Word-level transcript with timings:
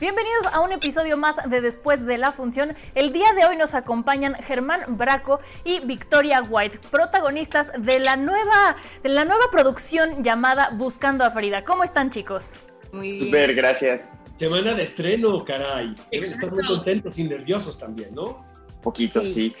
Bienvenidos 0.00 0.46
a 0.52 0.60
un 0.60 0.70
episodio 0.70 1.16
más 1.16 1.36
de 1.50 1.60
Después 1.60 2.06
de 2.06 2.18
la 2.18 2.30
Función. 2.30 2.74
El 2.94 3.12
día 3.12 3.32
de 3.32 3.46
hoy 3.46 3.56
nos 3.56 3.74
acompañan 3.74 4.34
Germán 4.34 4.82
Braco 4.96 5.40
y 5.64 5.80
Victoria 5.80 6.40
White, 6.42 6.78
protagonistas 6.90 7.68
de 7.76 7.98
la 7.98 8.14
nueva, 8.16 8.76
de 9.02 9.08
la 9.08 9.24
nueva 9.24 9.50
producción 9.50 10.22
llamada 10.22 10.70
Buscando 10.74 11.24
a 11.24 11.32
Frida. 11.32 11.64
¿Cómo 11.64 11.82
están, 11.82 12.10
chicos? 12.10 12.52
Muy 12.92 13.10
bien. 13.12 13.24
Super, 13.24 13.54
gracias. 13.56 14.04
Semana 14.36 14.74
de 14.74 14.84
estreno, 14.84 15.44
caray. 15.44 15.96
Deben 16.12 16.30
estar 16.30 16.48
muy 16.50 16.60
Exacto. 16.60 16.74
contentos 16.76 17.18
y 17.18 17.24
nerviosos 17.24 17.76
también, 17.76 18.14
¿no? 18.14 18.46
Poquito, 18.82 19.22
Sí. 19.22 19.54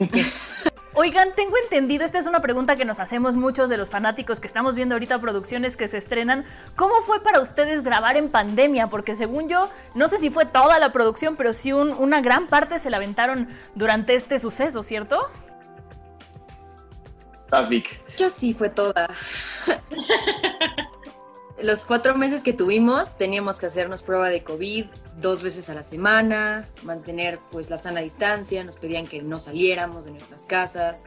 sí. 0.00 0.08
Oigan, 0.94 1.32
tengo 1.34 1.56
entendido, 1.56 2.04
esta 2.04 2.18
es 2.18 2.26
una 2.26 2.40
pregunta 2.40 2.76
que 2.76 2.84
nos 2.84 3.00
hacemos 3.00 3.34
muchos 3.34 3.70
de 3.70 3.78
los 3.78 3.88
fanáticos 3.88 4.40
que 4.40 4.46
estamos 4.46 4.74
viendo 4.74 4.94
ahorita 4.94 5.20
producciones 5.22 5.76
que 5.78 5.88
se 5.88 5.96
estrenan. 5.96 6.44
¿Cómo 6.76 6.96
fue 7.06 7.22
para 7.22 7.40
ustedes 7.40 7.82
grabar 7.82 8.18
en 8.18 8.28
pandemia? 8.28 8.88
Porque 8.88 9.16
según 9.16 9.48
yo, 9.48 9.70
no 9.94 10.08
sé 10.08 10.18
si 10.18 10.28
fue 10.28 10.44
toda 10.44 10.78
la 10.78 10.92
producción, 10.92 11.34
pero 11.36 11.54
sí 11.54 11.72
un- 11.72 11.92
una 11.92 12.20
gran 12.20 12.46
parte 12.46 12.78
se 12.78 12.90
la 12.90 12.98
aventaron 12.98 13.48
durante 13.74 14.14
este 14.14 14.38
suceso, 14.38 14.82
¿cierto? 14.82 15.30
Vas, 17.48 17.70
Vic. 17.70 18.00
Yo 18.18 18.28
sí 18.28 18.52
fue 18.52 18.68
toda. 18.68 19.08
Los 21.62 21.84
cuatro 21.84 22.16
meses 22.16 22.42
que 22.42 22.52
tuvimos 22.52 23.16
teníamos 23.16 23.60
que 23.60 23.66
hacernos 23.66 24.02
prueba 24.02 24.28
de 24.28 24.42
COVID 24.42 24.86
dos 25.20 25.42
veces 25.44 25.70
a 25.70 25.74
la 25.74 25.82
semana, 25.84 26.68
mantener 26.82 27.38
pues 27.52 27.70
la 27.70 27.76
sana 27.76 28.00
distancia, 28.00 28.64
nos 28.64 28.76
pedían 28.76 29.06
que 29.06 29.22
no 29.22 29.38
saliéramos 29.38 30.04
de 30.04 30.10
nuestras 30.10 30.46
casas, 30.46 31.04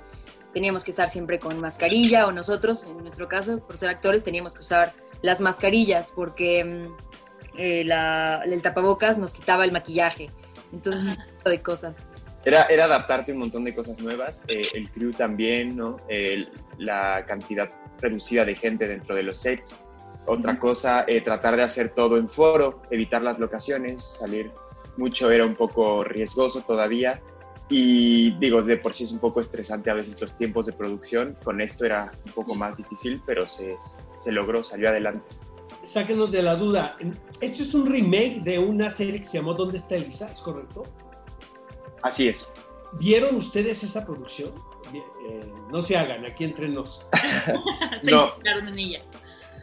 teníamos 0.53 0.85
que 0.85 0.91
estar 0.91 1.09
siempre 1.09 1.39
con 1.39 1.59
mascarilla 1.59 2.25
o 2.27 2.31
nosotros, 2.31 2.85
en 2.85 2.97
nuestro 2.99 3.27
caso, 3.27 3.59
por 3.67 3.77
ser 3.77 3.89
actores, 3.89 4.23
teníamos 4.23 4.53
que 4.53 4.61
usar 4.61 4.93
las 5.21 5.41
mascarillas 5.41 6.13
porque 6.15 6.63
mm, 6.63 7.57
eh, 7.57 7.83
la- 7.83 8.41
el 8.45 8.61
tapabocas 8.61 9.17
nos 9.17 9.33
quitaba 9.33 9.65
el 9.65 9.73
maquillaje. 9.73 10.29
Entonces, 10.71 11.17
tipo 11.37 11.49
de 11.49 11.61
cosas. 11.61 12.07
Era, 12.45 12.63
era 12.65 12.85
adaptarte 12.85 13.31
un 13.33 13.39
montón 13.39 13.63
de 13.65 13.73
cosas 13.75 13.99
nuevas. 13.99 14.41
eh, 14.47 14.61
el 14.75 14.89
crew 14.91 15.11
también, 15.11 15.75
¿no? 15.75 15.97
El- 16.07 16.49
la 16.77 17.25
cantidad 17.25 17.67
reducida 17.99 18.45
de 18.45 18.55
gente 18.55 18.87
dentro 18.87 19.15
de 19.15 19.23
los 19.23 19.37
sets. 19.39 19.81
Otra 20.27 20.57
cosa, 20.59 21.05
eh, 21.07 21.21
tratar 21.21 21.55
de 21.55 21.63
hacer 21.63 21.89
todo 21.93 22.17
en 22.17 22.27
foro, 22.27 22.81
evitar 22.89 23.21
las 23.21 23.37
locaciones, 23.39 24.01
salir 24.03 24.51
mucho 24.97 25.29
era 25.31 25.45
un 25.45 25.55
poco 25.55 26.03
riesgoso 26.03 26.61
todavía. 26.61 27.21
Y 27.69 28.31
digo, 28.37 28.61
de 28.61 28.77
por 28.77 28.93
sí 28.93 29.03
es 29.05 29.11
un 29.11 29.19
poco 29.19 29.41
estresante 29.41 29.89
a 29.89 29.95
veces 29.95 30.19
los 30.21 30.35
tiempos 30.37 30.65
de 30.67 30.73
producción. 30.73 31.35
Con 31.43 31.61
esto 31.61 31.85
era 31.85 32.11
un 32.25 32.31
poco 32.31 32.55
más 32.55 32.77
difícil, 32.77 33.21
pero 33.25 33.47
se, 33.47 33.75
se 34.19 34.31
logró, 34.31 34.63
salió 34.63 34.89
adelante. 34.89 35.25
Sáquenos 35.83 36.31
de 36.31 36.41
la 36.43 36.55
duda. 36.55 36.95
Esto 37.41 37.63
es 37.63 37.73
un 37.73 37.85
remake 37.85 38.41
de 38.43 38.59
una 38.59 38.89
serie 38.89 39.19
que 39.19 39.25
se 39.25 39.37
llamó 39.37 39.53
¿Dónde 39.53 39.77
está 39.79 39.95
Elisa? 39.95 40.31
¿Es 40.31 40.41
correcto? 40.41 40.83
Así 42.01 42.27
es. 42.27 42.51
¿Vieron 42.93 43.35
ustedes 43.35 43.83
esa 43.83 44.05
producción? 44.05 44.49
Eh, 44.93 45.51
no 45.71 45.81
se 45.81 45.97
hagan, 45.97 46.23
aquí 46.25 46.43
entre 46.43 46.69
nos. 46.69 47.05
Se 48.01 48.11
No. 48.11 48.25
inspiraron 48.27 48.67
en 48.69 48.79
ella. 48.79 49.01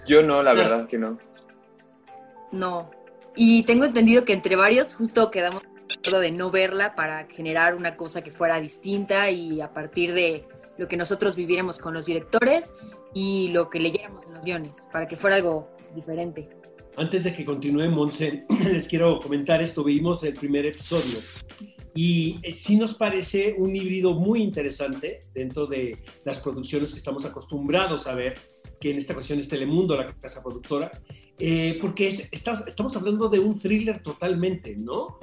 Yo 0.07 0.23
no, 0.23 0.43
la 0.43 0.55
No. 0.55 0.61
verdad 0.61 0.89
que 0.89 0.99
no. 0.99 1.19
No. 2.51 2.91
Y 3.35 3.63
tengo 3.63 3.85
entendido 3.85 4.25
que 4.25 4.33
entre 4.33 4.57
varios 4.57 4.95
justo 4.95 5.31
quedamos 5.31 5.63
de 5.63 5.95
acuerdo 5.95 6.21
de 6.21 6.31
no 6.33 6.51
verla 6.51 6.95
para 6.95 7.27
generar 7.27 7.75
una 7.75 7.97
cosa 7.97 8.23
que 8.23 8.31
fuera 8.31 8.61
distinta 8.61 9.31
y 9.31 9.61
a 9.61 9.73
partir 9.73 10.13
de 10.13 10.45
lo 10.79 10.89
que 10.89 10.97
nosotros 10.97 11.37
viviéramos 11.37 11.79
con 11.79 11.95
los 11.95 12.07
directores 12.07 12.75
y 13.15 13.49
lo 13.53 13.71
que 13.71 13.79
leyéramos 13.79 14.27
en 14.27 14.35
los 14.35 14.45
guiones, 14.45 14.89
para 14.93 15.07
que 15.07 15.17
fuera 15.17 15.37
algo 15.37 15.71
diferente. 15.95 16.49
Antes 16.97 17.25
de 17.25 17.35
que 17.35 17.45
continúe 17.45 17.89
Monse, 17.91 18.45
les 18.73 18.89
quiero 18.89 19.19
comentar 19.21 19.63
esto. 19.63 19.85
Vimos 19.85 20.23
el 20.25 20.35
primer 20.35 20.67
episodio 20.67 21.19
y 21.95 22.39
eh, 22.43 22.53
sí 22.53 22.77
nos 22.77 22.95
parece 22.95 23.55
un 23.59 23.75
híbrido 23.77 24.15
muy 24.15 24.43
interesante 24.43 25.21
dentro 25.35 25.67
de 25.67 25.99
las 26.25 26.39
producciones 26.41 26.93
que 26.93 26.99
estamos 26.99 27.25
acostumbrados 27.25 28.07
a 28.07 28.15
ver, 28.15 28.39
que 28.83 28.91
en 28.91 28.97
esta 28.99 29.13
ocasión 29.13 29.39
es 29.39 29.47
Telemundo, 29.47 29.97
la 29.97 30.07
casa 30.07 30.43
productora, 30.43 30.91
eh, 31.39 31.77
porque 31.81 32.09
es- 32.09 32.29
estamos, 32.33 32.65
estamos 32.67 32.97
hablando 32.97 33.29
de 33.29 33.39
un 33.39 33.57
thriller 33.61 34.03
totalmente, 34.03 34.75
¿no? 34.77 35.19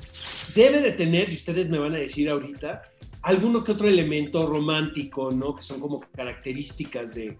Debe 0.55 0.79
de 0.79 0.93
tener, 0.93 1.29
y 1.29 1.35
ustedes 1.35 1.67
me 1.67 1.77
van 1.77 1.93
a 1.93 1.99
decir 1.99 2.29
ahorita, 2.29 2.81
alguno 3.23 3.61
que 3.63 3.73
otro 3.73 3.89
elemento 3.89 4.47
romántico, 4.47 5.29
¿no? 5.31 5.53
Que 5.55 5.63
son 5.63 5.81
como 5.81 5.99
características 6.15 7.15
de, 7.15 7.37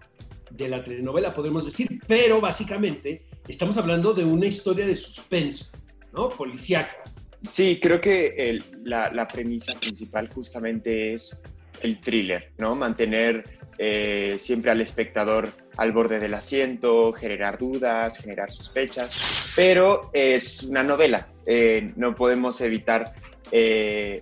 de 0.50 0.68
la 0.68 0.84
telenovela, 0.84 1.34
podemos 1.34 1.64
decir, 1.64 1.88
pero 2.06 2.38
básicamente 2.40 3.22
estamos 3.48 3.78
hablando 3.78 4.12
de 4.12 4.24
una 4.24 4.46
historia 4.46 4.86
de 4.86 4.94
suspenso, 4.96 5.70
¿no? 6.12 6.28
Policiaca. 6.28 6.96
Sí, 7.42 7.78
creo 7.80 7.98
que 7.98 8.26
el- 8.36 8.62
la, 8.84 9.10
la 9.10 9.26
premisa 9.26 9.72
principal 9.80 10.28
justamente 10.28 11.14
es 11.14 11.40
el 11.82 11.98
thriller, 11.98 12.52
¿no? 12.58 12.74
Mantener 12.74 13.59
eh, 13.82 14.36
siempre 14.38 14.70
al 14.70 14.82
espectador 14.82 15.48
al 15.78 15.92
borde 15.92 16.18
del 16.18 16.34
asiento, 16.34 17.14
generar 17.14 17.56
dudas, 17.56 18.18
generar 18.18 18.50
sospechas, 18.50 19.54
pero 19.56 20.10
es 20.12 20.64
una 20.64 20.82
novela, 20.82 21.28
eh, 21.46 21.90
no 21.96 22.14
podemos 22.14 22.60
evitar 22.60 23.06
eh, 23.50 24.20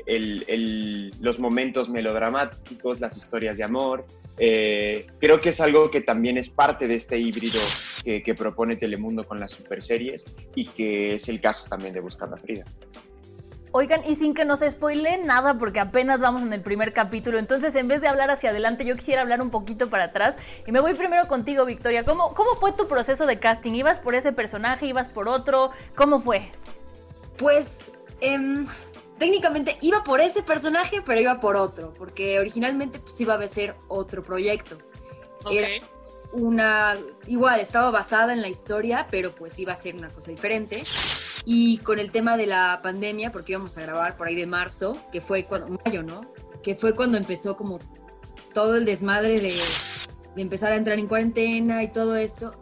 los 1.20 1.40
momentos 1.40 1.88
melodramáticos, 1.88 3.00
las 3.00 3.16
historias 3.16 3.56
de 3.56 3.64
amor. 3.64 4.06
Creo 4.36 5.40
que 5.40 5.48
es 5.48 5.60
algo 5.60 5.90
que 5.90 6.02
también 6.02 6.38
es 6.38 6.50
parte 6.50 6.86
de 6.86 6.94
este 6.94 7.18
híbrido 7.18 7.58
que, 8.04 8.22
que 8.22 8.34
propone 8.36 8.76
Telemundo 8.76 9.24
con 9.24 9.40
las 9.40 9.50
superseries 9.50 10.24
y 10.54 10.66
que 10.66 11.16
es 11.16 11.28
el 11.28 11.40
caso 11.40 11.68
también 11.68 11.92
de 11.92 11.98
Buscando 11.98 12.36
a 12.36 12.38
Frida. 12.38 12.64
Oigan, 13.78 14.02
y 14.04 14.16
sin 14.16 14.34
que 14.34 14.44
nos 14.44 14.58
spoileen 14.58 15.24
nada, 15.24 15.54
porque 15.54 15.78
apenas 15.78 16.20
vamos 16.20 16.42
en 16.42 16.52
el 16.52 16.62
primer 16.62 16.92
capítulo, 16.92 17.38
entonces 17.38 17.76
en 17.76 17.86
vez 17.86 18.00
de 18.00 18.08
hablar 18.08 18.28
hacia 18.28 18.50
adelante, 18.50 18.84
yo 18.84 18.96
quisiera 18.96 19.22
hablar 19.22 19.40
un 19.40 19.50
poquito 19.50 19.88
para 19.88 20.02
atrás. 20.06 20.36
Y 20.66 20.72
me 20.72 20.80
voy 20.80 20.94
primero 20.94 21.28
contigo, 21.28 21.64
Victoria. 21.64 22.04
¿Cómo, 22.04 22.34
cómo 22.34 22.56
fue 22.56 22.72
tu 22.72 22.88
proceso 22.88 23.24
de 23.24 23.38
casting? 23.38 23.74
¿Ibas 23.74 24.00
por 24.00 24.16
ese 24.16 24.32
personaje? 24.32 24.86
¿Ibas 24.86 25.08
por 25.08 25.28
otro? 25.28 25.70
¿Cómo 25.94 26.18
fue? 26.18 26.50
Pues 27.36 27.92
em, 28.20 28.66
técnicamente 29.16 29.78
iba 29.80 30.02
por 30.02 30.20
ese 30.20 30.42
personaje, 30.42 31.00
pero 31.06 31.20
iba 31.20 31.38
por 31.38 31.54
otro, 31.54 31.92
porque 31.96 32.40
originalmente 32.40 32.98
pues 32.98 33.20
iba 33.20 33.34
a 33.34 33.46
ser 33.46 33.76
otro 33.86 34.24
proyecto. 34.24 34.76
Era- 35.52 35.68
una, 36.32 36.96
igual, 37.28 37.60
estaba 37.60 37.90
basada 37.90 38.32
en 38.32 38.42
la 38.42 38.48
historia, 38.48 39.06
pero 39.08 39.30
pues 39.30 39.56
iba 39.60 39.72
a 39.72 39.76
ser 39.76 39.94
una 39.94 40.08
cosa 40.08 40.32
diferente. 40.32 40.82
Y 41.50 41.78
con 41.78 41.98
el 41.98 42.12
tema 42.12 42.36
de 42.36 42.46
la 42.46 42.80
pandemia, 42.82 43.32
porque 43.32 43.52
íbamos 43.52 43.78
a 43.78 43.80
grabar 43.80 44.18
por 44.18 44.26
ahí 44.26 44.34
de 44.34 44.44
marzo, 44.44 44.98
que 45.10 45.22
fue 45.22 45.46
cuando, 45.46 45.78
mayo, 45.82 46.02
¿no? 46.02 46.20
Que 46.62 46.74
fue 46.74 46.94
cuando 46.94 47.16
empezó 47.16 47.56
como 47.56 47.78
todo 48.52 48.76
el 48.76 48.84
desmadre 48.84 49.40
de, 49.40 49.54
de 50.36 50.42
empezar 50.42 50.72
a 50.72 50.76
entrar 50.76 50.98
en 50.98 51.06
cuarentena 51.06 51.82
y 51.82 51.90
todo 51.90 52.16
esto, 52.16 52.52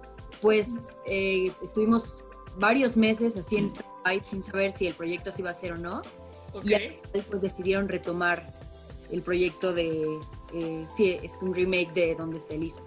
pues 0.40 0.94
eh, 1.08 1.50
estuvimos 1.64 2.24
varios 2.58 2.96
meses 2.96 3.36
así 3.36 3.56
en 3.56 3.66
stand-by 3.68 4.22
sin 4.24 4.40
saber 4.40 4.70
si 4.70 4.86
el 4.86 4.94
proyecto 4.94 5.32
se 5.32 5.42
iba 5.42 5.48
a 5.48 5.52
hacer 5.52 5.72
o 5.72 5.76
no. 5.76 6.02
ok. 6.52 6.64
Y 6.64 6.74
al 6.74 6.82
final, 6.82 7.24
pues 7.28 7.42
decidieron 7.42 7.88
retomar 7.88 8.54
el 9.10 9.20
proyecto 9.20 9.74
de, 9.74 10.06
eh, 10.54 10.84
sí, 10.86 11.18
es 11.24 11.38
un 11.42 11.52
remake 11.52 11.92
de 11.92 12.14
Donde 12.14 12.36
está 12.36 12.54
Elisa. 12.54 12.82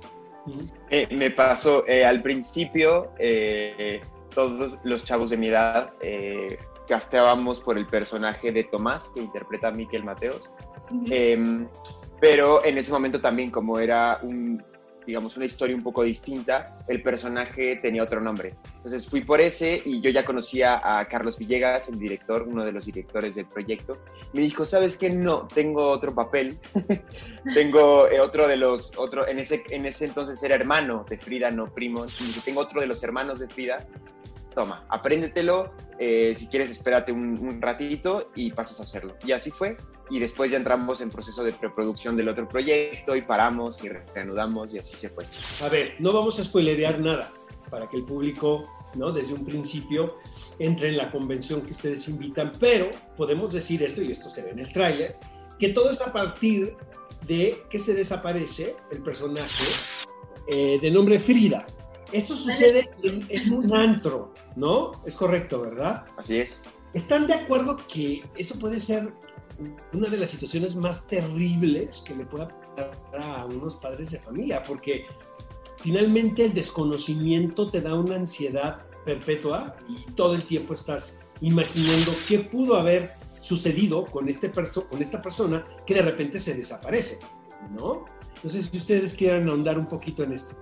Eh, 0.89 1.07
me 1.11 1.29
pasó 1.29 1.85
eh, 1.87 2.05
al 2.05 2.21
principio, 2.21 3.11
eh, 3.19 3.99
todos 4.29 4.77
los 4.83 5.03
chavos 5.03 5.29
de 5.29 5.37
mi 5.37 5.47
edad 5.47 5.93
eh, 6.01 6.57
casteábamos 6.87 7.61
por 7.61 7.77
el 7.77 7.85
personaje 7.85 8.51
de 8.51 8.63
Tomás, 8.63 9.11
que 9.13 9.21
interpreta 9.21 9.69
a 9.69 9.71
Miquel 9.71 10.03
Mateos. 10.03 10.51
Em, 11.09 11.67
pero 12.19 12.63
en 12.65 12.77
ese 12.77 12.91
momento 12.91 13.21
también, 13.21 13.51
como 13.51 13.79
era 13.79 14.19
un, 14.23 14.63
digamos, 15.09 15.35
una 15.37 15.45
historia 15.45 15.75
un 15.75 15.81
poco 15.81 16.03
distinta, 16.03 16.77
el 16.87 17.01
personaje 17.01 17.75
tenía 17.81 18.03
otro 18.03 18.21
nombre. 18.21 18.53
Entonces 18.75 19.07
fui 19.07 19.21
por 19.21 19.41
ese 19.41 19.81
y 19.83 20.01
yo 20.01 20.11
ya 20.11 20.23
conocía 20.23 20.79
a 20.83 21.03
Carlos 21.05 21.37
Villegas, 21.37 21.89
el 21.89 21.97
director, 21.97 22.43
uno 22.47 22.63
de 22.63 22.71
los 22.71 22.85
directores 22.85 23.35
del 23.35 23.47
proyecto. 23.47 23.97
Me 24.33 24.41
dijo, 24.41 24.65
¿sabes 24.65 24.97
qué? 24.97 25.09
No, 25.09 25.47
tengo 25.47 25.89
otro 25.89 26.13
papel. 26.13 26.59
tengo 27.55 28.07
eh, 28.07 28.19
otro 28.19 28.47
de 28.47 28.57
los, 28.57 28.91
otro, 28.97 29.27
en 29.27 29.39
ese, 29.39 29.63
en 29.71 29.87
ese 29.87 30.05
entonces 30.05 30.41
era 30.43 30.55
hermano 30.55 31.05
de 31.09 31.17
Frida, 31.17 31.49
no 31.49 31.65
primo. 31.73 32.05
Y 32.05 32.39
tengo 32.41 32.61
otro 32.61 32.79
de 32.79 32.87
los 32.87 33.03
hermanos 33.03 33.39
de 33.39 33.47
Frida 33.47 33.87
toma, 34.59 34.83
apréndetelo, 34.89 35.71
eh, 35.97 36.35
si 36.35 36.47
quieres 36.47 36.69
espérate 36.69 37.13
un, 37.13 37.61
ratito 37.61 38.29
y 38.35 38.51
pasas 38.51 38.81
a 38.81 38.83
hacerlo. 38.83 39.15
Y 39.25 39.31
así 39.31 39.51
fue, 39.51 39.77
y 40.09 40.19
después 40.19 40.51
ya 40.51 40.57
entramos 40.57 40.99
en 40.99 41.09
proceso 41.09 41.45
de 41.45 41.53
preproducción 41.53 42.17
del 42.17 42.27
otro 42.27 42.45
proyecto 42.45 43.15
y 43.15 43.21
paramos 43.21 43.81
y 43.85 43.87
reanudamos 43.87 44.73
y 44.73 44.79
así 44.79 44.97
se 44.97 45.07
fue. 45.07 45.23
A 45.65 45.69
ver, 45.69 45.95
no 45.99 46.11
vamos 46.11 46.37
a 46.41 46.43
spoilerear 46.43 46.99
nada 46.99 47.31
para 47.69 47.87
que 47.87 47.95
el 47.95 48.03
público, 48.03 48.63
¿no? 48.95 49.13
Desde 49.13 49.33
un 49.33 49.45
principio 49.45 50.17
entre 50.59 50.89
en 50.89 50.97
la 50.97 51.09
convención 51.09 51.61
que 51.61 51.71
ustedes 51.71 52.05
invitan, 52.09 52.51
pero 52.59 52.91
podemos 53.15 53.53
decir 53.53 53.81
esto, 53.81 54.01
y 54.01 54.11
esto 54.11 54.29
se 54.29 54.41
ve 54.41 54.49
en 54.49 54.59
el 54.59 54.73
tráiler, 54.73 55.15
que 55.57 55.69
todo 55.69 55.89
es 55.89 56.01
a 56.01 56.11
partir 56.11 56.75
de 57.25 57.63
que 57.69 57.79
se 57.79 57.93
desaparece 57.93 58.75
el 58.91 59.01
personaje 59.01 59.63
eh, 60.49 60.79
de 60.81 60.91
nombre 60.91 61.17
Frida. 61.17 61.65
Esto 62.11 62.35
sucede 62.35 62.89
en, 63.03 63.53
un 63.53 63.75
antro, 63.75 64.33
¿no? 64.55 64.91
Es 65.05 65.15
correcto, 65.15 65.61
¿verdad? 65.61 66.05
Así 66.17 66.37
es. 66.37 66.59
¿Están 66.93 67.27
de 67.27 67.35
acuerdo 67.35 67.77
que 67.91 68.23
eso 68.35 68.57
puede 68.57 68.79
ser 68.79 69.13
una 69.93 70.09
de 70.09 70.17
las 70.17 70.29
situaciones 70.29 70.75
más 70.75 71.05
terribles 71.07 72.01
que 72.05 72.15
le 72.15 72.25
pueda 72.25 72.47
pasar 72.47 73.21
a 73.21 73.45
unos 73.45 73.75
padres 73.75 74.11
de 74.11 74.19
familia? 74.19 74.63
Porque 74.63 75.05
finalmente 75.77 76.45
el 76.45 76.53
desconocimiento 76.53 77.67
te 77.67 77.81
da 77.81 77.93
una 77.93 78.15
ansiedad 78.15 78.87
perpetua 79.05 79.75
y 79.87 80.11
todo 80.13 80.33
el 80.33 80.43
tiempo 80.43 80.73
estás 80.73 81.19
imaginando 81.41 82.11
qué 82.27 82.39
pudo 82.39 82.75
haber 82.75 83.11
sucedido 83.39 84.05
con, 84.05 84.27
este 84.29 84.51
con 84.51 85.01
esta 85.01 85.21
persona 85.21 85.63
que 85.85 85.93
de 85.93 86.01
repente 86.01 86.39
se 86.39 86.55
desaparece, 86.55 87.19
¿no? 87.71 88.05
Entonces, 88.35 88.69
si 88.71 88.77
ustedes 88.77 89.13
quieren 89.13 89.49
ahondar 89.49 89.77
un 89.77 89.85
poquito 89.85 90.23
en 90.23 90.33
esto. 90.33 90.55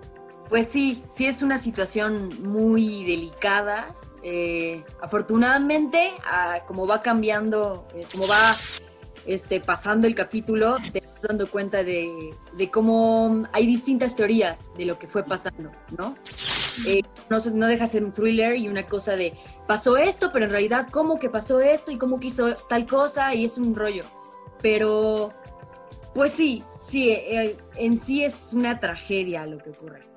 Pues 0.49 0.67
sí, 0.67 1.03
sí 1.09 1.25
es 1.25 1.41
una 1.41 1.57
situación 1.57 2.29
muy 2.43 3.03
delicada. 3.03 3.93
Eh, 4.23 4.83
afortunadamente, 5.01 6.11
ah, 6.25 6.59
como 6.67 6.87
va 6.87 7.01
cambiando, 7.01 7.87
eh, 7.93 8.05
como 8.11 8.27
va 8.27 8.55
este, 9.25 9.59
pasando 9.59 10.07
el 10.07 10.15
capítulo, 10.15 10.77
te 10.91 11.01
vas 11.01 11.21
dando 11.21 11.47
cuenta 11.49 11.83
de, 11.83 12.33
cómo 12.71 13.45
hay 13.51 13.67
distintas 13.67 14.15
teorías 14.15 14.71
de 14.77 14.85
lo 14.85 14.97
que 14.97 15.07
fue 15.07 15.23
pasando, 15.23 15.71
¿no? 15.97 16.15
Eh, 16.87 17.03
no, 17.29 17.39
no 17.53 17.67
deja 17.67 17.87
ser 17.87 18.03
un 18.03 18.13
thriller 18.13 18.55
y 18.55 18.69
una 18.69 18.85
cosa 18.85 19.15
de 19.15 19.33
pasó 19.67 19.97
esto, 19.97 20.29
pero 20.31 20.45
en 20.45 20.51
realidad, 20.51 20.87
¿cómo 20.91 21.19
que 21.19 21.29
pasó 21.29 21.59
esto 21.59 21.91
y 21.91 21.97
cómo 21.97 22.19
quiso 22.19 22.55
tal 22.69 22.85
cosa? 22.85 23.35
Y 23.35 23.45
es 23.45 23.57
un 23.57 23.75
rollo. 23.75 24.05
Pero, 24.61 25.33
pues 26.13 26.31
sí, 26.31 26.63
sí, 26.79 27.13
en 27.75 27.97
sí 27.97 28.23
es 28.23 28.53
una 28.53 28.79
tragedia 28.79 29.45
lo 29.45 29.57
que 29.57 29.71
ocurre. 29.71 30.16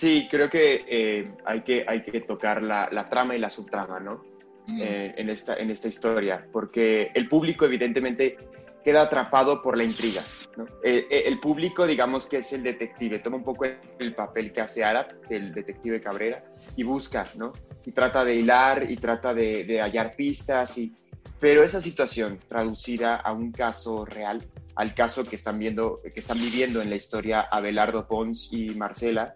Sí, 0.00 0.28
creo 0.30 0.48
que, 0.48 0.86
eh, 0.88 1.30
hay, 1.44 1.60
que 1.60 1.84
hay 1.86 2.02
que 2.02 2.22
tocar 2.22 2.62
la, 2.62 3.06
trama 3.10 3.36
y 3.36 3.38
la 3.38 3.50
subtrama, 3.50 4.00
¿no? 4.00 4.24
Eh, 4.66 5.12
en, 5.14 5.28
esta, 5.28 5.56
en 5.56 5.68
esta 5.68 5.88
historia, 5.88 6.46
porque 6.50 7.10
el 7.12 7.28
público 7.28 7.66
evidentemente 7.66 8.38
queda 8.82 9.02
atrapado 9.02 9.60
por 9.60 9.76
la 9.76 9.84
intriga. 9.84 10.22
¿no? 10.56 10.64
Eh, 10.82 11.24
el 11.26 11.38
público, 11.38 11.86
digamos 11.86 12.26
que 12.26 12.38
es 12.38 12.50
el 12.54 12.62
detective, 12.62 13.18
toma 13.18 13.36
un 13.36 13.44
poco 13.44 13.66
el, 13.66 14.14
papel 14.14 14.54
que 14.54 14.62
hace 14.62 14.82
Arab, 14.84 15.20
el 15.28 15.52
detective 15.52 16.00
Cabrera, 16.00 16.44
y 16.76 16.82
busca, 16.82 17.26
¿no? 17.36 17.52
Y 17.84 17.92
trata 17.92 18.24
de 18.24 18.36
hilar 18.36 18.90
y 18.90 18.96
trata 18.96 19.34
de, 19.34 19.64
de 19.64 19.82
hallar 19.82 20.16
pistas, 20.16 20.78
y, 20.78 20.94
pero 21.38 21.62
esa 21.62 21.82
situación 21.82 22.38
traducida 22.48 23.16
a 23.16 23.32
un 23.32 23.52
caso 23.52 24.06
real, 24.06 24.42
al 24.76 24.94
caso 24.94 25.24
que 25.24 25.36
están, 25.36 25.58
viendo, 25.58 26.00
que 26.02 26.20
están 26.20 26.40
viviendo 26.40 26.80
en 26.80 26.88
la 26.88 26.96
historia 26.96 27.42
Abelardo 27.42 28.06
Pons 28.06 28.50
y 28.50 28.70
Marcela, 28.70 29.34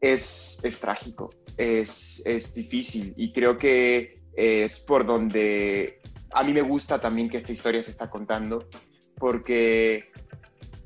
es, 0.00 0.60
es 0.62 0.80
trágico, 0.80 1.30
es, 1.56 2.22
es 2.24 2.54
difícil 2.54 3.14
y 3.16 3.32
creo 3.32 3.56
que 3.56 4.14
es 4.34 4.80
por 4.80 5.06
donde 5.06 6.00
a 6.32 6.42
mí 6.42 6.52
me 6.52 6.62
gusta 6.62 7.00
también 7.00 7.28
que 7.28 7.38
esta 7.38 7.52
historia 7.52 7.82
se 7.82 7.90
está 7.90 8.10
contando, 8.10 8.68
porque 9.16 10.10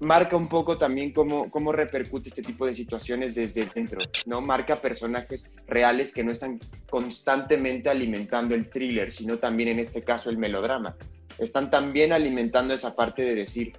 marca 0.01 0.37
un 0.37 0.49
poco 0.49 0.79
también 0.79 1.13
cómo, 1.13 1.51
cómo 1.51 1.73
repercute 1.73 2.29
este 2.29 2.43
tipo 2.43 2.67
de 2.67 2.75
situaciones 2.75 3.35
desde 3.35 3.67
dentro, 3.67 3.99
¿no? 4.27 4.41
Marca 4.41 4.77
personajes 4.77 5.51
reales 5.67 6.13
que 6.13 6.25
no 6.25 6.33
están 6.33 6.59
constantemente 6.89 7.91
alimentando 7.91 8.55
el 8.55 8.71
thriller, 8.71 9.13
sino 9.13 9.39
también 9.39 9.71
en 9.71 9.79
este 9.79 10.03
caso 10.03 10.31
el 10.31 10.39
melodrama. 10.39 10.97
Están 11.39 11.71
también 11.71 12.13
alimentando 12.13 12.75
esa 12.75 12.95
parte 12.95 13.23
de 13.23 13.35
decir, 13.35 13.73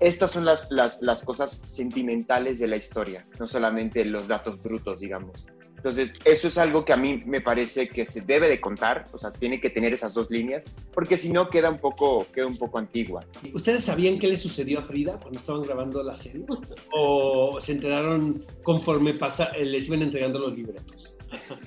estas 0.00 0.32
son 0.32 0.44
las, 0.44 0.70
las, 0.70 1.22
cosas 1.22 1.62
sentimentales 1.64 2.58
de 2.58 2.68
la 2.68 2.76
historia, 2.76 3.26
no 3.38 3.48
solamente 3.48 4.04
los 4.04 4.28
datos 4.28 4.62
brutos, 4.62 5.00
digamos. 5.00 5.46
Entonces, 5.76 6.14
eso 6.24 6.48
es 6.48 6.58
algo 6.58 6.84
que 6.84 6.92
a 6.92 6.96
mí 6.96 7.22
me 7.26 7.40
parece 7.40 7.88
que 7.88 8.04
se 8.04 8.20
debe 8.20 8.48
de 8.48 8.60
contar, 8.60 9.04
o 9.12 9.18
sea, 9.18 9.30
tiene 9.30 9.60
que 9.60 9.70
tener 9.70 9.94
esas 9.94 10.14
dos 10.14 10.30
líneas, 10.30 10.64
porque 10.92 11.16
si 11.16 11.30
no 11.30 11.48
queda 11.48 11.70
un 11.70 11.78
poco, 11.78 12.26
queda 12.32 12.46
un 12.46 12.56
poco 12.56 12.78
antigua. 12.78 13.24
¿Ustedes 13.54 13.84
sabían 13.84 14.18
qué 14.18 14.26
le 14.28 14.36
sucedió 14.36 14.80
a 14.80 14.82
Frida 14.82 15.18
cuando 15.20 15.38
estaban 15.38 15.62
grabando 15.62 16.02
la 16.02 16.16
serie? 16.16 16.44
¿O 16.92 17.60
se 17.60 17.72
enteraron 17.72 18.44
conforme 18.64 19.14
pasa, 19.14 19.52
les 19.52 19.86
iban 19.86 20.02
entregando 20.02 20.40
los 20.40 20.54
libretos? 20.56 21.15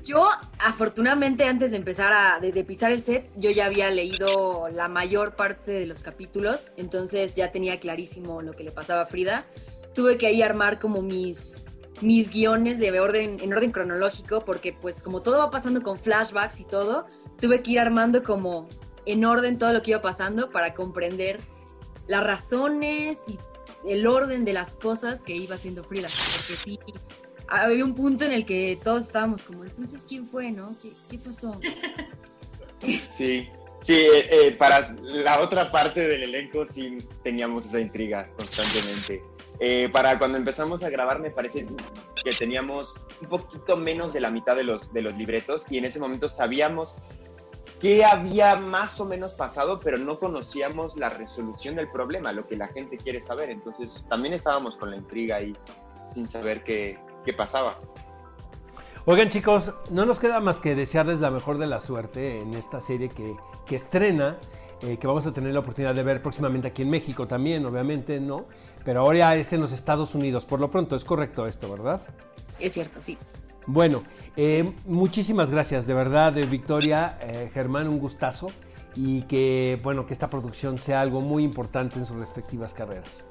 Yo, 0.03 0.27
afortunadamente, 0.59 1.43
antes 1.43 1.71
de 1.71 1.77
empezar 1.77 2.13
a 2.13 2.39
de, 2.39 2.63
pisar 2.63 2.91
el 2.91 3.01
set, 3.01 3.29
yo 3.35 3.51
ya 3.51 3.65
había 3.65 3.89
leído 3.89 4.69
la 4.69 4.87
mayor 4.87 5.35
parte 5.35 5.71
de 5.71 5.85
los 5.85 6.03
capítulos, 6.03 6.71
entonces 6.77 7.35
ya 7.35 7.51
tenía 7.51 7.79
clarísimo 7.79 8.41
lo 8.41 8.53
que 8.53 8.63
le 8.63 8.71
pasaba 8.71 9.01
a 9.01 9.05
Frida. 9.05 9.45
Tuve 9.93 10.17
que 10.17 10.27
ahí 10.27 10.41
armar 10.41 10.79
como 10.79 11.01
mis, 11.01 11.67
mis 12.01 12.29
guiones 12.29 12.79
de 12.79 12.97
orden, 12.99 13.39
en 13.41 13.53
orden 13.53 13.71
cronológico, 13.71 14.45
porque 14.45 14.73
pues 14.73 15.03
como 15.03 15.21
todo 15.21 15.37
va 15.37 15.51
pasando 15.51 15.81
con 15.81 15.97
flashbacks 15.97 16.59
y 16.59 16.65
todo, 16.65 17.05
tuve 17.39 17.61
que 17.61 17.71
ir 17.71 17.79
armando 17.79 18.23
como 18.23 18.67
en 19.05 19.25
orden 19.25 19.57
todo 19.57 19.73
lo 19.73 19.81
que 19.81 19.91
iba 19.91 20.01
pasando 20.01 20.49
para 20.49 20.73
comprender 20.73 21.39
las 22.07 22.23
razones 22.23 23.23
y 23.27 23.37
el 23.85 24.07
orden 24.07 24.45
de 24.45 24.53
las 24.53 24.75
cosas 24.75 25.23
que 25.23 25.35
iba 25.35 25.55
haciendo 25.55 25.83
Frida, 25.83 26.07
porque 26.07 26.53
sí, 26.53 26.79
había 27.49 27.83
un 27.83 27.95
punto 27.95 28.25
en 28.25 28.31
el 28.31 28.45
que 28.45 28.79
todos 28.83 29.07
estábamos 29.07 29.43
como, 29.43 29.63
entonces, 29.63 30.05
¿quién 30.07 30.25
fue, 30.25 30.51
no? 30.51 30.75
¿Qué, 31.09 31.17
pasó? 31.17 31.59
Sí, 33.09 33.49
sí, 33.81 33.93
eh, 33.93 34.29
eh, 34.31 34.55
para 34.55 34.95
la 35.01 35.41
otra 35.41 35.69
parte 35.69 36.07
del 36.07 36.23
elenco 36.23 36.65
sí 36.65 36.97
teníamos 37.23 37.65
esa 37.65 37.81
intriga 37.81 38.25
constantemente. 38.37 39.21
Eh, 39.59 39.89
para 39.91 40.17
cuando 40.17 40.37
empezamos 40.37 40.81
a 40.81 40.89
grabar 40.89 41.19
me 41.19 41.29
parece 41.29 41.65
que 42.23 42.31
teníamos 42.31 42.95
un 43.21 43.27
poquito 43.27 43.75
menos 43.75 44.13
de 44.13 44.21
la 44.21 44.29
mitad 44.29 44.55
de 44.55 44.63
los, 44.63 44.93
de 44.93 45.01
los 45.01 45.13
libretos 45.15 45.69
y 45.69 45.77
en 45.77 45.83
ese 45.83 45.99
momento 45.99 46.29
sabíamos 46.29 46.95
qué 47.81 48.05
había 48.05 48.55
más 48.55 48.97
o 49.01 49.05
menos 49.05 49.33
pasado, 49.33 49.81
pero 49.81 49.97
no 49.97 50.19
conocíamos 50.19 50.95
la 50.95 51.09
resolución 51.09 51.75
del 51.75 51.91
problema, 51.91 52.31
lo 52.31 52.47
que 52.47 52.55
la 52.55 52.69
gente 52.69 52.95
quiere 52.95 53.21
saber. 53.21 53.49
Entonces 53.49 54.05
también 54.07 54.33
estábamos 54.33 54.77
con 54.77 54.91
la 54.91 54.95
intriga 54.95 55.35
ahí 55.35 55.53
sin 56.13 56.27
saber 56.27 56.63
qué, 56.63 56.97
qué 57.25 57.33
pasaba. 57.33 57.75
Oigan 59.05 59.29
chicos, 59.29 59.71
no 59.91 60.05
nos 60.05 60.19
queda 60.19 60.39
más 60.39 60.59
que 60.59 60.75
desearles 60.75 61.19
la 61.19 61.31
mejor 61.31 61.57
de 61.57 61.67
la 61.67 61.81
suerte 61.81 62.41
en 62.41 62.53
esta 62.53 62.81
serie 62.81 63.09
que, 63.09 63.35
que 63.65 63.75
estrena, 63.75 64.37
eh, 64.81 64.97
que 64.97 65.07
vamos 65.07 65.25
a 65.25 65.33
tener 65.33 65.53
la 65.53 65.61
oportunidad 65.61 65.95
de 65.95 66.03
ver 66.03 66.21
próximamente 66.21 66.67
aquí 66.67 66.83
en 66.83 66.89
México 66.89 67.27
también, 67.27 67.65
obviamente, 67.65 68.19
¿no? 68.19 68.45
Pero 68.85 69.01
ahora 69.01 69.35
es 69.35 69.51
en 69.51 69.61
los 69.61 69.71
Estados 69.71 70.15
Unidos, 70.15 70.45
por 70.45 70.59
lo 70.59 70.69
pronto, 70.69 70.95
es 70.95 71.05
correcto 71.05 71.47
esto, 71.47 71.71
¿verdad? 71.71 72.01
Es 72.59 72.73
cierto, 72.73 73.01
sí. 73.01 73.17
Bueno, 73.65 74.03
eh, 74.35 74.73
muchísimas 74.85 75.51
gracias, 75.51 75.85
de 75.85 75.93
verdad, 75.93 76.33
de 76.33 76.43
Victoria, 76.43 77.17
eh, 77.21 77.49
Germán, 77.53 77.87
un 77.87 77.99
gustazo 77.99 78.47
y 78.95 79.23
que, 79.23 79.79
bueno, 79.83 80.05
que 80.05 80.13
esta 80.13 80.29
producción 80.29 80.77
sea 80.77 81.01
algo 81.01 81.21
muy 81.21 81.43
importante 81.43 81.99
en 81.99 82.05
sus 82.05 82.17
respectivas 82.17 82.73
carreras. 82.73 83.25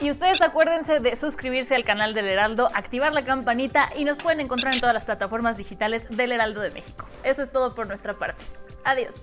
Y 0.00 0.10
ustedes 0.10 0.40
acuérdense 0.40 0.98
de 0.98 1.14
suscribirse 1.16 1.74
al 1.74 1.84
canal 1.84 2.14
del 2.14 2.26
Heraldo, 2.26 2.68
activar 2.74 3.12
la 3.12 3.22
campanita 3.24 3.90
y 3.94 4.04
nos 4.04 4.16
pueden 4.16 4.40
encontrar 4.40 4.72
en 4.72 4.80
todas 4.80 4.94
las 4.94 5.04
plataformas 5.04 5.58
digitales 5.58 6.06
del 6.08 6.32
Heraldo 6.32 6.62
de 6.62 6.70
México. 6.70 7.06
Eso 7.22 7.42
es 7.42 7.52
todo 7.52 7.74
por 7.74 7.86
nuestra 7.86 8.14
parte. 8.14 8.42
Adiós. 8.84 9.22